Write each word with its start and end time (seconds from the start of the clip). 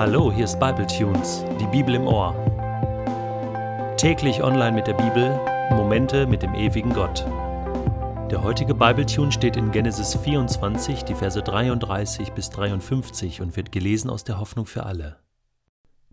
Hallo, 0.00 0.32
hier 0.32 0.46
ist 0.46 0.58
Bible 0.58 0.86
Tunes, 0.86 1.44
die 1.60 1.66
Bibel 1.66 1.94
im 1.94 2.06
Ohr. 2.06 2.32
Täglich 3.98 4.42
online 4.42 4.72
mit 4.72 4.86
der 4.86 4.94
Bibel, 4.94 5.38
Momente 5.76 6.26
mit 6.26 6.40
dem 6.40 6.54
ewigen 6.54 6.94
Gott. 6.94 7.26
Der 8.30 8.42
heutige 8.42 8.74
Bible 8.74 9.04
Tune 9.04 9.30
steht 9.30 9.58
in 9.58 9.72
Genesis 9.72 10.16
24, 10.16 11.04
die 11.04 11.14
Verse 11.14 11.42
33 11.42 12.32
bis 12.32 12.48
53 12.48 13.42
und 13.42 13.58
wird 13.58 13.72
gelesen 13.72 14.08
aus 14.08 14.24
der 14.24 14.40
Hoffnung 14.40 14.64
für 14.64 14.84
alle. 14.84 15.18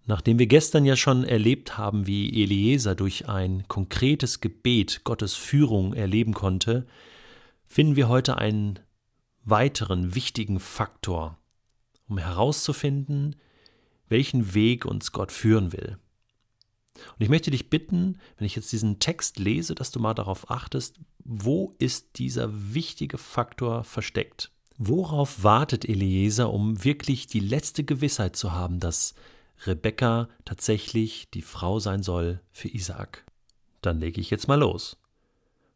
Nachdem 0.06 0.38
wir 0.38 0.48
gestern 0.48 0.84
ja 0.84 0.98
schon 0.98 1.24
erlebt 1.24 1.78
haben, 1.78 2.08
wie 2.08 2.44
Eliezer 2.44 2.94
durch 2.94 3.30
ein 3.30 3.70
konkretes 3.70 4.42
Gebet 4.42 5.06
Gottes 5.06 5.34
Führung 5.34 5.94
erleben 5.94 6.34
konnte, 6.34 6.88
finden 7.66 7.96
wir 7.96 8.10
heute 8.10 8.38
einen 8.38 8.80
weiteren 9.46 10.14
wichtigen 10.14 10.60
Faktor, 10.60 11.38
um 12.10 12.18
herauszufinden, 12.18 13.38
welchen 14.10 14.54
Weg 14.54 14.86
uns 14.86 15.12
Gott 15.12 15.32
führen 15.32 15.74
will. 15.74 15.98
Und 16.96 17.24
ich 17.24 17.30
möchte 17.30 17.52
dich 17.52 17.70
bitten, 17.70 18.18
wenn 18.38 18.48
ich 18.48 18.56
jetzt 18.56 18.72
diesen 18.72 19.00
Text 19.00 19.40
lese, 19.40 19.76
dass 19.76 19.92
du 19.92 20.00
mal 20.00 20.14
darauf 20.14 20.50
achtest, 20.50 21.00
wo 21.24 21.74
ist 21.80 22.18
dieser 22.18 22.50
wichtige 22.74 23.18
Faktor 23.18 23.84
versteckt? 23.84 24.52
Worauf 24.78 25.44
wartet 25.44 25.88
Eliezer, 25.88 26.54
um 26.54 26.84
wirklich 26.84 27.28
die 27.28 27.40
letzte 27.40 27.84
Gewissheit 27.84 28.36
zu 28.36 28.52
haben, 28.52 28.80
dass 28.80 29.16
Rebekka 29.66 30.30
tatsächlich 30.46 31.30
die 31.32 31.42
Frau 31.42 31.80
sein 31.80 32.04
soll 32.04 32.42
für 32.52 32.68
Isaak? 32.68 33.26
Dann 33.82 34.00
lege 34.00 34.22
ich 34.22 34.30
jetzt 34.30 34.48
mal 34.48 34.60
los. 34.60 34.98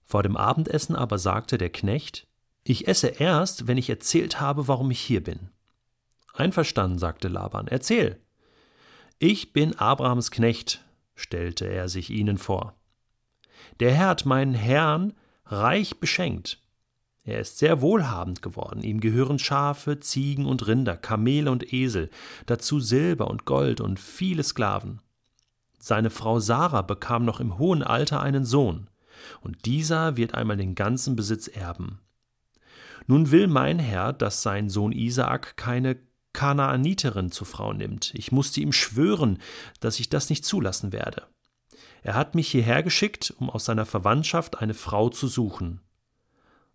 Vor 0.05 0.23
dem 0.23 0.37
Abendessen 0.37 0.95
aber 0.95 1.17
sagte 1.17 1.57
der 1.57 1.69
Knecht, 1.69 2.27
ich 2.63 2.87
esse 2.87 3.07
erst, 3.07 3.67
wenn 3.67 3.77
ich 3.77 3.89
erzählt 3.89 4.39
habe, 4.39 4.67
warum 4.67 4.91
ich 4.91 4.99
hier 4.99 5.23
bin. 5.23 5.49
Einverstanden, 6.33 6.97
sagte 6.97 7.27
Laban, 7.27 7.67
erzähl. 7.67 8.19
Ich 9.19 9.53
bin 9.53 9.77
Abrahams 9.77 10.31
Knecht, 10.31 10.83
stellte 11.15 11.65
er 11.65 11.89
sich 11.89 12.09
ihnen 12.09 12.37
vor. 12.37 12.75
Der 13.79 13.93
Herr 13.93 14.09
hat 14.09 14.25
meinen 14.25 14.53
Herrn 14.53 15.13
reich 15.45 15.99
beschenkt. 15.99 16.59
Er 17.23 17.39
ist 17.39 17.59
sehr 17.59 17.81
wohlhabend 17.81 18.41
geworden, 18.41 18.81
ihm 18.81 18.99
gehören 18.99 19.37
Schafe, 19.37 19.99
Ziegen 19.99 20.45
und 20.45 20.65
Rinder, 20.65 20.97
Kamele 20.97 21.51
und 21.51 21.71
Esel, 21.71 22.09
dazu 22.47 22.79
Silber 22.79 23.29
und 23.29 23.45
Gold 23.45 23.79
und 23.79 23.99
viele 23.99 24.43
Sklaven. 24.43 25.01
Seine 25.77 26.09
Frau 26.09 26.39
Sarah 26.39 26.81
bekam 26.81 27.25
noch 27.25 27.39
im 27.39 27.59
hohen 27.59 27.83
Alter 27.83 28.21
einen 28.21 28.45
Sohn, 28.45 28.87
und 29.41 29.65
dieser 29.65 30.17
wird 30.17 30.33
einmal 30.33 30.57
den 30.57 30.73
ganzen 30.73 31.15
Besitz 31.15 31.47
erben. 31.47 31.99
Nun 33.05 33.29
will 33.29 33.47
mein 33.47 33.77
Herr, 33.77 34.13
dass 34.13 34.41
sein 34.41 34.69
Sohn 34.69 34.91
Isaak 34.91 35.57
keine 35.57 35.97
Kanaaniterin 36.33 37.31
zur 37.31 37.47
Frau 37.47 37.73
nimmt. 37.73 38.13
Ich 38.15 38.31
musste 38.31 38.61
ihm 38.61 38.73
schwören, 38.73 39.39
dass 39.79 39.99
ich 39.99 40.09
das 40.09 40.29
nicht 40.29 40.45
zulassen 40.45 40.91
werde. 40.91 41.27
Er 42.03 42.15
hat 42.15 42.35
mich 42.35 42.49
hierher 42.49 42.83
geschickt, 42.83 43.33
um 43.37 43.49
aus 43.49 43.65
seiner 43.65 43.85
Verwandtschaft 43.85 44.59
eine 44.59 44.73
Frau 44.73 45.09
zu 45.09 45.27
suchen. 45.27 45.81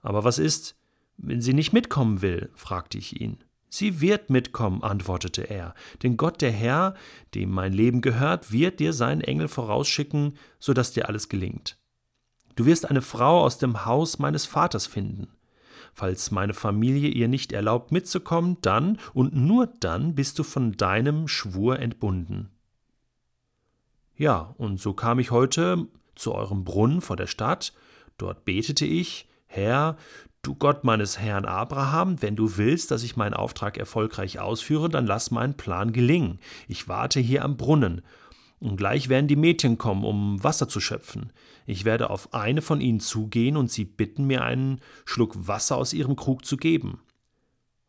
Aber 0.01 0.25
was 0.25 0.39
ist, 0.39 0.77
wenn 1.17 1.41
sie 1.41 1.55
nicht 1.55 1.73
mitkommen 1.73 2.23
will? 2.23 2.51
fragte 2.55 2.99
ich 2.99 3.21
ihn. 3.21 3.43
Sie 3.69 4.01
wird 4.01 4.31
mitkommen, 4.31 4.83
antwortete 4.83 5.43
er, 5.43 5.75
denn 6.03 6.17
Gott 6.17 6.41
der 6.41 6.53
Herr, 6.53 6.95
dem 7.35 7.51
mein 7.51 7.73
Leben 7.73 8.01
gehört, 8.01 8.53
wird 8.53 8.79
dir 8.79 8.93
seinen 8.93 9.21
Engel 9.21 9.49
vorausschicken, 9.49 10.39
so 10.59 10.73
dass 10.73 10.93
dir 10.93 11.09
alles 11.09 11.29
gelingt. 11.29 11.79
Du 12.55 12.65
wirst 12.65 12.89
eine 12.89 13.03
Frau 13.03 13.43
aus 13.43 13.59
dem 13.59 13.85
Haus 13.85 14.19
meines 14.19 14.47
Vaters 14.47 14.87
finden. 14.87 15.29
Falls 15.95 16.31
meine 16.31 16.55
Familie 16.55 17.09
ihr 17.09 17.29
nicht 17.29 17.53
erlaubt 17.53 17.93
mitzukommen, 17.93 18.59
dann 18.63 18.99
und 19.15 19.35
nur 19.35 19.67
dann 19.81 20.15
bist 20.15 20.39
du 20.39 20.43
von 20.43 20.73
deinem 20.73 21.29
Schwur 21.29 21.79
entbunden. 21.79 22.51
Ja, 24.17 24.55
und 24.57 24.81
so 24.81 24.95
kam 24.95 25.19
ich 25.19 25.31
heute 25.31 25.87
zu 26.15 26.35
eurem 26.35 26.65
Brunnen 26.65 27.01
vor 27.01 27.17
der 27.17 27.27
Stadt, 27.27 27.75
dort 28.17 28.45
betete 28.45 28.87
ich, 28.87 29.29
Herr, 29.47 29.97
du 30.43 30.55
Gott 30.55 30.85
meines 30.85 31.19
Herrn 31.19 31.45
Abraham, 31.45 32.23
wenn 32.23 32.37
du 32.37 32.57
willst, 32.57 32.91
dass 32.91 33.03
ich 33.03 33.17
meinen 33.17 33.35
Auftrag 33.35 33.77
erfolgreich 33.77 34.39
ausführe, 34.39 34.89
dann 34.89 35.07
lass 35.07 35.31
meinen 35.31 35.57
Plan 35.57 35.93
gelingen. 35.93 36.39
Ich 36.69 36.89
warte 36.89 37.21
hier 37.21 37.45
am 37.45 37.57
Brunnen, 37.57 38.03
und 38.61 38.77
gleich 38.77 39.09
werden 39.09 39.29
die 39.29 39.37
Mädchen 39.37 39.79
kommen, 39.79 40.05
um 40.05 40.43
Wasser 40.43 40.69
zu 40.69 40.81
schöpfen. 40.81 41.33
Ich 41.67 41.85
werde 41.85 42.11
auf 42.11 42.33
eine 42.33 42.63
von 42.63 42.81
ihnen 42.81 43.01
zugehen 43.01 43.57
und 43.57 43.71
sie 43.71 43.85
bitten, 43.85 44.27
mir 44.27 44.43
einen 44.43 44.81
Schluck 45.05 45.49
Wasser 45.49 45.77
aus 45.77 45.93
ihrem 45.93 46.17
Krug 46.17 46.45
zu 46.45 46.57
geben. 46.57 47.01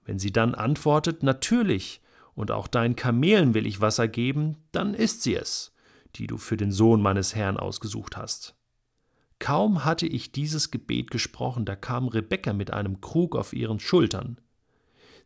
Wenn 0.04 0.20
sie 0.20 0.32
dann 0.32 0.56
antwortet, 0.56 1.24
natürlich, 1.24 2.02
und 2.34 2.52
auch 2.52 2.68
deinen 2.68 2.96
Kamelen 2.96 3.54
will 3.54 3.66
ich 3.66 3.82
Wasser 3.82 4.08
geben, 4.08 4.58
dann 4.72 4.94
ist 4.94 5.24
sie 5.24 5.36
es, 5.36 5.74
die 6.16 6.28
du 6.28 6.38
für 6.38 6.56
den 6.56 6.72
Sohn 6.72 7.02
meines 7.02 7.36
Herrn 7.36 7.58
ausgesucht 7.58 8.16
hast. 8.16 8.56
Kaum 9.40 9.86
hatte 9.86 10.08
ich 10.08 10.32
dieses 10.32 10.72
Gebet 10.72 11.12
gesprochen, 11.12 11.66
da 11.66 11.76
kam 11.76 12.08
Rebekka 12.08 12.54
mit 12.54 12.72
einem 12.72 13.02
Krug 13.02 13.36
auf 13.36 13.54
ihren 13.54 13.80
Schultern. 13.80 14.40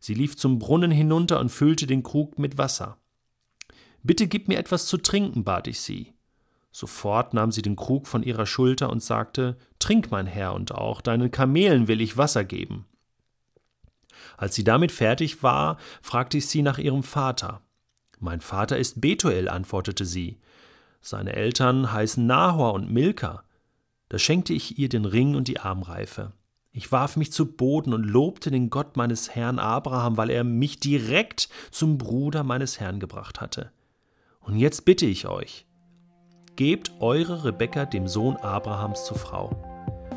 Sie 0.00 0.14
lief 0.14 0.36
zum 0.36 0.58
Brunnen 0.58 0.90
hinunter 0.90 1.38
und 1.38 1.50
füllte 1.50 1.86
den 1.86 2.02
Krug 2.02 2.38
mit 2.38 2.58
Wasser. 2.58 2.98
Bitte 4.02 4.26
gib 4.26 4.48
mir 4.48 4.58
etwas 4.58 4.86
zu 4.86 4.96
trinken, 4.96 5.44
bat 5.44 5.66
ich 5.66 5.80
sie. 5.80 6.12
Sofort 6.72 7.34
nahm 7.34 7.52
sie 7.52 7.62
den 7.62 7.76
Krug 7.76 8.06
von 8.06 8.22
ihrer 8.22 8.46
Schulter 8.46 8.90
und 8.90 9.02
sagte 9.02 9.56
Trink, 9.78 10.10
mein 10.10 10.26
Herr, 10.26 10.54
und 10.54 10.72
auch 10.72 11.00
deinen 11.00 11.30
Kamelen 11.30 11.86
will 11.86 12.00
ich 12.00 12.16
Wasser 12.16 12.44
geben. 12.44 12.86
Als 14.36 14.54
sie 14.54 14.64
damit 14.64 14.90
fertig 14.90 15.42
war, 15.42 15.76
fragte 16.00 16.38
ich 16.38 16.46
sie 16.46 16.62
nach 16.62 16.78
ihrem 16.78 17.02
Vater. 17.02 17.60
Mein 18.18 18.40
Vater 18.40 18.78
ist 18.78 19.00
Betuel, 19.00 19.48
antwortete 19.48 20.04
sie. 20.04 20.38
Seine 21.00 21.34
Eltern 21.34 21.92
heißen 21.92 22.24
Nahor 22.24 22.72
und 22.72 22.90
Milka. 22.90 23.44
Da 24.08 24.18
schenkte 24.18 24.52
ich 24.52 24.78
ihr 24.78 24.88
den 24.88 25.04
Ring 25.04 25.34
und 25.34 25.48
die 25.48 25.58
Armreife. 25.58 26.32
Ich 26.70 26.90
warf 26.90 27.16
mich 27.16 27.32
zu 27.32 27.46
Boden 27.46 27.92
und 27.92 28.04
lobte 28.04 28.50
den 28.50 28.70
Gott 28.70 28.96
meines 28.96 29.34
Herrn 29.34 29.58
Abraham, 29.58 30.16
weil 30.16 30.30
er 30.30 30.44
mich 30.44 30.80
direkt 30.80 31.48
zum 31.70 31.98
Bruder 31.98 32.44
meines 32.44 32.80
Herrn 32.80 32.98
gebracht 32.98 33.40
hatte. 33.40 33.72
Und 34.44 34.56
jetzt 34.56 34.84
bitte 34.84 35.06
ich 35.06 35.28
euch, 35.28 35.66
gebt 36.56 36.92
eure 37.00 37.44
Rebekka 37.44 37.84
dem 37.84 38.08
Sohn 38.08 38.36
Abrahams 38.36 39.04
zur 39.04 39.16
Frau. 39.16 39.50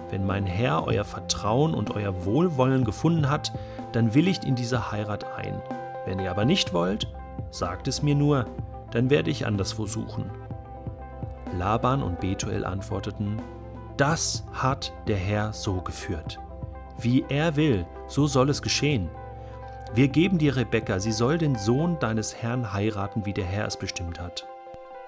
Wenn 0.09 0.25
mein 0.25 0.45
Herr 0.45 0.85
euer 0.85 1.03
Vertrauen 1.03 1.73
und 1.73 1.95
euer 1.95 2.25
Wohlwollen 2.25 2.85
gefunden 2.85 3.29
hat, 3.29 3.53
dann 3.91 4.13
willigt 4.13 4.43
in 4.43 4.55
diese 4.55 4.91
Heirat 4.91 5.25
ein. 5.37 5.61
Wenn 6.05 6.19
ihr 6.19 6.31
aber 6.31 6.45
nicht 6.45 6.73
wollt, 6.73 7.07
sagt 7.51 7.87
es 7.87 8.01
mir 8.01 8.15
nur, 8.15 8.45
dann 8.91 9.09
werde 9.09 9.29
ich 9.29 9.45
anderswo 9.45 9.85
suchen. 9.85 10.29
Laban 11.57 12.01
und 12.03 12.19
Betuel 12.19 12.65
antworteten, 12.65 13.41
das 13.97 14.45
hat 14.53 14.91
der 15.07 15.17
Herr 15.17 15.53
so 15.53 15.81
geführt. 15.81 16.39
Wie 16.99 17.25
er 17.29 17.55
will, 17.55 17.85
so 18.07 18.27
soll 18.27 18.49
es 18.49 18.61
geschehen. 18.61 19.09
Wir 19.95 20.09
geben 20.09 20.37
dir 20.37 20.57
Rebekka, 20.57 20.99
sie 20.99 21.13
soll 21.13 21.37
den 21.37 21.55
Sohn 21.55 21.97
deines 21.99 22.35
Herrn 22.35 22.73
heiraten, 22.73 23.25
wie 23.25 23.31
der 23.31 23.45
Herr 23.45 23.65
es 23.65 23.77
bestimmt 23.77 24.19
hat. 24.19 24.45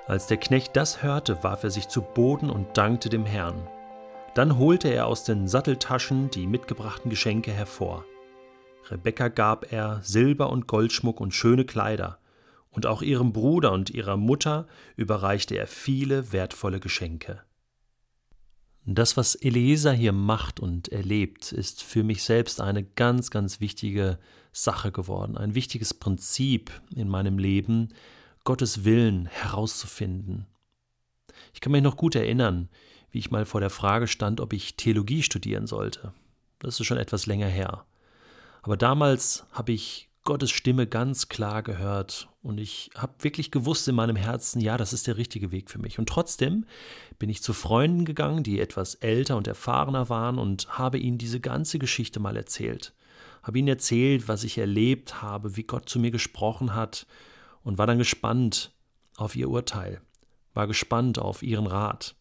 Als 0.08 0.28
der 0.28 0.38
Knecht 0.38 0.78
das 0.78 1.04
hörte, 1.04 1.44
warf 1.44 1.66
er 1.66 1.72
sich 1.72 1.90
zu 1.90 2.02
Boden 2.02 2.50
und 2.50 2.78
dankte 2.78 3.10
dem 3.10 3.26
Herrn. 3.26 3.68
Dann 4.34 4.58
holte 4.58 4.88
er 4.88 5.08
aus 5.08 5.26
den 5.26 5.50
Satteltaschen 5.50 6.32
die 6.32 6.48
mitgebrachten 6.48 7.10
Geschenke 7.10 7.52
hervor. 7.52 8.06
Rebekka 8.90 9.28
gab 9.28 9.74
er 9.74 10.00
Silber 10.04 10.50
und 10.52 10.68
Goldschmuck 10.68 11.20
und 11.20 11.34
schöne 11.34 11.66
Kleider, 11.66 12.18
und 12.72 12.86
auch 12.86 13.02
ihrem 13.02 13.34
Bruder 13.34 13.74
und 13.74 13.90
ihrer 13.90 14.16
Mutter 14.16 14.68
überreichte 14.96 15.58
er 15.58 15.68
viele 15.68 16.32
wertvolle 16.32 16.80
Geschenke. 16.80 17.42
Das, 18.90 19.18
was 19.18 19.36
Eliezer 19.36 19.92
hier 19.92 20.14
macht 20.14 20.62
und 20.62 20.88
erlebt, 20.88 21.52
ist 21.52 21.84
für 21.84 22.04
mich 22.04 22.24
selbst 22.24 22.62
eine 22.62 22.86
ganz, 22.86 23.32
ganz 23.32 23.60
wichtige 23.60 24.18
Sache 24.54 24.94
geworden, 24.94 25.38
ein 25.38 25.56
wichtiges 25.56 25.94
Prinzip 25.94 26.72
in 26.96 27.10
meinem 27.10 27.38
Leben, 27.38 27.90
Gottes 28.46 28.86
Willen 28.86 29.26
herauszufinden. 29.26 30.48
Ich 31.54 31.60
kann 31.60 31.74
mich 31.74 31.84
noch 31.84 31.98
gut 31.98 32.16
erinnern, 32.16 32.70
wie 33.12 33.20
ich 33.20 33.30
mal 33.30 33.46
vor 33.46 33.60
der 33.60 33.70
Frage 33.70 34.08
stand, 34.08 34.40
ob 34.40 34.54
ich 34.54 34.78
Theologie 34.78 35.22
studieren 35.22 35.68
sollte. 35.68 36.14
Das 36.60 36.80
ist 36.80 36.86
schon 36.86 36.98
etwas 36.98 37.26
länger 37.26 37.48
her. 37.48 37.86
Aber 38.62 38.78
damals 38.78 39.46
habe 39.52 39.74
ich 39.74 40.07
Gottes 40.28 40.52
Stimme 40.52 40.88
ganz 40.88 41.30
klar 41.30 41.64
gehört 41.64 42.28
und 42.44 42.58
ich 42.58 42.90
habe 42.98 43.14
wirklich 43.22 43.50
gewusst 43.50 43.88
in 43.88 43.96
meinem 43.96 44.18
Herzen, 44.18 44.60
ja, 44.60 44.76
das 44.76 44.92
ist 44.92 45.08
der 45.08 45.16
richtige 45.16 45.54
Weg 45.54 45.72
für 45.72 45.80
mich. 45.80 46.00
Und 46.00 46.10
trotzdem 46.10 46.66
bin 47.18 47.30
ich 47.30 47.42
zu 47.42 47.54
Freunden 47.54 48.04
gegangen, 48.04 48.44
die 48.44 48.60
etwas 48.60 48.96
älter 48.96 49.38
und 49.38 49.48
erfahrener 49.48 50.10
waren 50.10 50.38
und 50.38 50.78
habe 50.78 50.98
ihnen 51.00 51.18
diese 51.18 51.40
ganze 51.40 51.80
Geschichte 51.80 52.20
mal 52.20 52.36
erzählt. 52.36 52.94
Habe 53.42 53.60
ihnen 53.60 53.70
erzählt, 53.70 54.28
was 54.28 54.44
ich 54.44 54.58
erlebt 54.58 55.22
habe, 55.22 55.56
wie 55.56 55.64
Gott 55.64 55.88
zu 55.88 55.98
mir 55.98 56.12
gesprochen 56.12 56.76
hat 56.76 57.08
und 57.64 57.78
war 57.78 57.88
dann 57.88 57.98
gespannt 57.98 58.74
auf 59.16 59.34
ihr 59.34 59.50
Urteil, 59.50 60.02
war 60.54 60.68
gespannt 60.68 61.20
auf 61.20 61.42
ihren 61.42 61.68
Rat. 61.68 62.18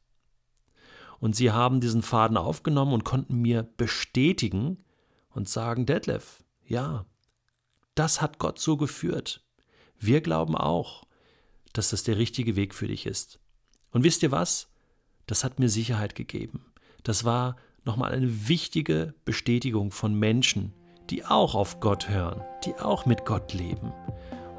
Und 1.18 1.34
sie 1.34 1.50
haben 1.50 1.80
diesen 1.80 2.02
Faden 2.02 2.36
aufgenommen 2.36 2.92
und 2.92 3.02
konnten 3.02 3.42
mir 3.42 3.64
bestätigen 3.64 4.84
und 5.30 5.48
sagen, 5.48 5.86
Detlef, 5.86 6.44
ja, 6.64 7.04
das 7.96 8.20
hat 8.20 8.38
Gott 8.38 8.60
so 8.60 8.76
geführt. 8.76 9.42
Wir 9.98 10.20
glauben 10.20 10.54
auch, 10.54 11.04
dass 11.72 11.90
das 11.90 12.04
der 12.04 12.18
richtige 12.18 12.54
Weg 12.54 12.74
für 12.74 12.86
dich 12.86 13.06
ist. 13.06 13.40
Und 13.90 14.04
wisst 14.04 14.22
ihr 14.22 14.30
was? 14.30 14.68
Das 15.26 15.42
hat 15.42 15.58
mir 15.58 15.68
Sicherheit 15.68 16.14
gegeben. 16.14 16.72
Das 17.02 17.24
war 17.24 17.56
nochmal 17.84 18.12
eine 18.12 18.48
wichtige 18.48 19.14
Bestätigung 19.24 19.90
von 19.90 20.14
Menschen, 20.14 20.72
die 21.10 21.24
auch 21.24 21.54
auf 21.54 21.80
Gott 21.80 22.08
hören, 22.08 22.42
die 22.64 22.74
auch 22.74 23.06
mit 23.06 23.24
Gott 23.24 23.54
leben. 23.54 23.92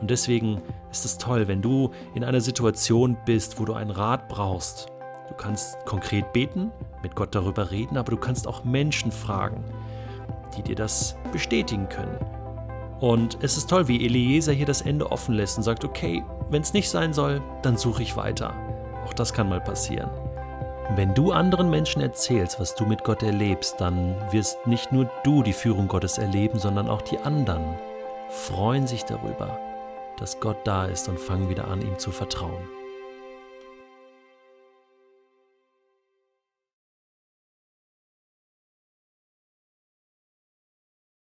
Und 0.01 0.09
deswegen 0.09 0.61
ist 0.91 1.05
es 1.05 1.17
toll, 1.17 1.47
wenn 1.47 1.61
du 1.61 1.91
in 2.15 2.23
einer 2.23 2.41
Situation 2.41 3.17
bist, 3.25 3.59
wo 3.59 3.65
du 3.65 3.73
einen 3.73 3.91
Rat 3.91 4.29
brauchst. 4.29 4.87
Du 5.27 5.35
kannst 5.35 5.77
konkret 5.85 6.33
beten, 6.33 6.71
mit 7.03 7.15
Gott 7.15 7.35
darüber 7.35 7.69
reden, 7.69 7.97
aber 7.97 8.11
du 8.11 8.17
kannst 8.17 8.47
auch 8.47 8.63
Menschen 8.63 9.11
fragen, 9.11 9.63
die 10.55 10.63
dir 10.63 10.75
das 10.75 11.15
bestätigen 11.31 11.89
können. 11.89 12.17
Und 12.99 13.37
es 13.41 13.57
ist 13.57 13.69
toll, 13.69 13.87
wie 13.87 14.03
Eliezer 14.03 14.53
hier 14.53 14.65
das 14.65 14.81
Ende 14.81 15.11
offen 15.11 15.35
lässt 15.35 15.57
und 15.57 15.63
sagt, 15.63 15.85
okay, 15.85 16.23
wenn 16.49 16.61
es 16.61 16.73
nicht 16.73 16.89
sein 16.89 17.13
soll, 17.13 17.41
dann 17.61 17.77
suche 17.77 18.01
ich 18.01 18.17
weiter. 18.17 18.55
Auch 19.05 19.13
das 19.13 19.33
kann 19.33 19.49
mal 19.49 19.61
passieren. 19.61 20.09
Wenn 20.95 21.13
du 21.13 21.31
anderen 21.31 21.69
Menschen 21.69 22.01
erzählst, 22.01 22.59
was 22.59 22.73
du 22.73 22.85
mit 22.85 23.03
Gott 23.03 23.21
erlebst, 23.21 23.75
dann 23.79 24.15
wirst 24.31 24.65
nicht 24.65 24.91
nur 24.91 25.09
du 25.23 25.43
die 25.43 25.53
Führung 25.53 25.87
Gottes 25.87 26.17
erleben, 26.17 26.59
sondern 26.59 26.87
auch 26.87 27.01
die 27.01 27.19
anderen 27.19 27.75
freuen 28.29 28.87
sich 28.87 29.03
darüber, 29.03 29.59
dass 30.17 30.39
Gott 30.39 30.57
da 30.63 30.85
ist 30.85 31.07
und 31.09 31.19
fangen 31.19 31.49
wieder 31.49 31.67
an, 31.67 31.81
ihm 31.81 31.97
zu 31.99 32.11
vertrauen. 32.11 32.69